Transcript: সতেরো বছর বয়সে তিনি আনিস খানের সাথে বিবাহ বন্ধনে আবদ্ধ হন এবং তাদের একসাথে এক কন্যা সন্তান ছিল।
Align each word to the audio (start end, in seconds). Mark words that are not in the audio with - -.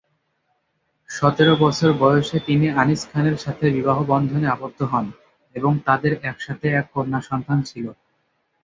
সতেরো 1.09 1.53
বছর 1.55 1.89
বয়সে 1.99 2.37
তিনি 2.39 2.67
আনিস 2.81 3.01
খানের 3.11 3.37
সাথে 3.37 3.65
বিবাহ 3.69 3.97
বন্ধনে 4.03 4.47
আবদ্ধ 4.47 4.79
হন 4.83 5.05
এবং 5.55 5.71
তাদের 5.85 6.13
একসাথে 6.23 6.67
এক 6.71 6.85
কন্যা 6.93 7.19
সন্তান 7.21 7.59
ছিল। 7.61 7.85